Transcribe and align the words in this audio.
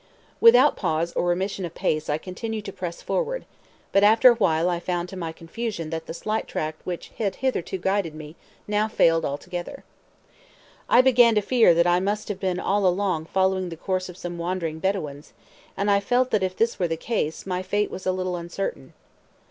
Without 0.39 0.75
pause 0.75 1.13
or 1.13 1.25
remission 1.27 1.63
of 1.63 1.75
pace 1.75 2.09
I 2.09 2.17
continued 2.17 2.65
to 2.65 2.73
press 2.73 3.03
forward, 3.03 3.45
but 3.91 4.03
after 4.03 4.31
a 4.31 4.33
while 4.33 4.67
I 4.67 4.79
found 4.79 5.09
to 5.09 5.15
my 5.15 5.31
confusion 5.31 5.91
that 5.91 6.07
the 6.07 6.13
slight 6.15 6.47
track 6.47 6.73
which 6.83 7.09
had 7.19 7.35
hitherto 7.35 7.77
guided 7.77 8.15
me 8.15 8.35
now 8.67 8.87
failed 8.87 9.23
altogether. 9.25 9.83
I 10.89 11.01
began 11.01 11.35
to 11.35 11.41
fear 11.41 11.75
that 11.75 11.85
I 11.85 11.99
must 11.99 12.29
have 12.29 12.39
been 12.39 12.59
all 12.59 12.87
along 12.87 13.25
following 13.25 13.69
the 13.69 13.77
course 13.77 14.09
of 14.09 14.17
some 14.17 14.39
wandering 14.39 14.79
Bedouins, 14.79 15.33
and 15.77 15.91
I 15.91 15.99
felt 15.99 16.31
that 16.31 16.41
if 16.41 16.57
this 16.57 16.79
were 16.79 16.87
the 16.87 16.97
case, 16.97 17.45
my 17.45 17.61
fate 17.61 17.91
was 17.91 18.07
a 18.07 18.11
little 18.11 18.35
uncertain. 18.35 18.93